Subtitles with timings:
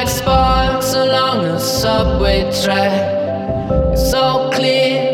[0.00, 3.02] like sparks along a subway track.
[3.92, 5.09] It's so clear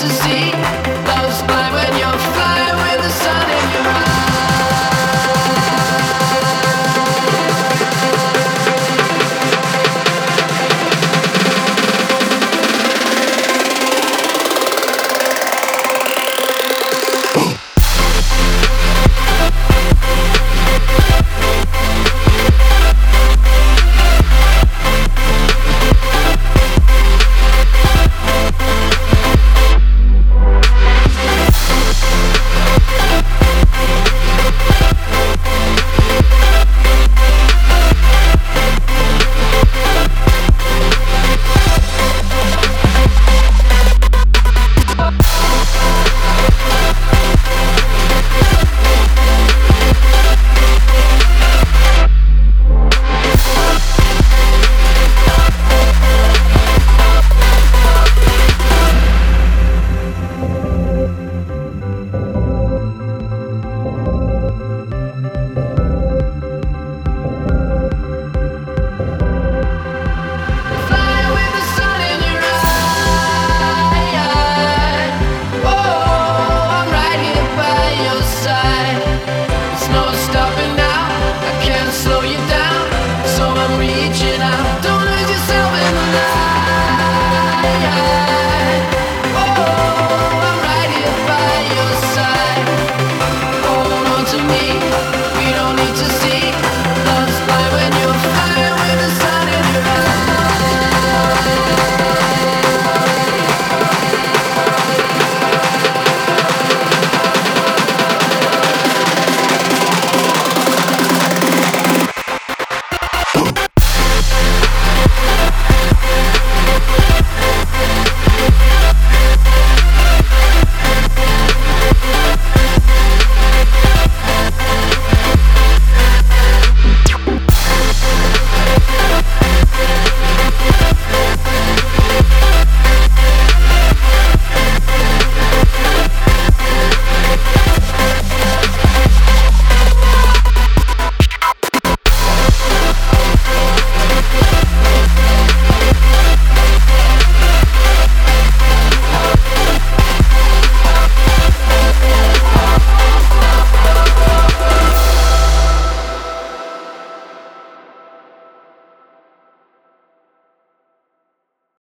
[0.00, 0.27] to see.